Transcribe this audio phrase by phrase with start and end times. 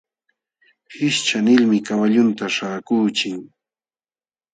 [0.97, 3.37] Hishcha nilmi kawallunta śhaakuuchin.